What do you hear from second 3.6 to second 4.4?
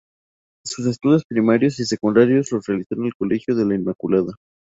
la Inmaculada.